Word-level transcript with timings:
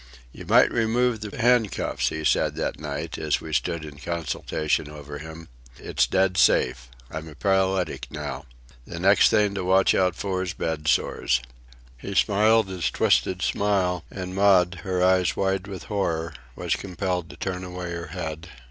"You 0.31 0.47
might 0.47 0.71
remove 0.71 1.21
the 1.21 1.37
handcuffs," 1.37 2.09
he 2.09 2.23
said 2.25 2.55
that 2.55 2.79
night, 2.79 3.19
as 3.19 3.39
we 3.39 3.53
stood 3.53 3.85
in 3.85 3.99
consultation 3.99 4.89
over 4.89 5.19
him. 5.19 5.47
"It's 5.77 6.07
dead 6.07 6.37
safe. 6.37 6.89
I'm 7.11 7.27
a 7.27 7.35
paralytic 7.35 8.07
now. 8.09 8.47
The 8.87 8.99
next 8.99 9.29
thing 9.29 9.53
to 9.53 9.63
watch 9.63 9.93
out 9.93 10.15
for 10.15 10.41
is 10.41 10.53
bed 10.53 10.87
sores." 10.87 11.39
He 11.99 12.15
smiled 12.15 12.67
his 12.67 12.89
twisted 12.89 13.43
smile, 13.43 14.03
and 14.09 14.33
Maud, 14.33 14.79
her 14.81 15.03
eyes 15.03 15.35
wide 15.37 15.67
with 15.67 15.83
horror, 15.83 16.33
was 16.55 16.75
compelled 16.75 17.29
to 17.29 17.35
turn 17.35 17.63
away 17.63 17.91
her 17.91 18.07
head. 18.07 18.49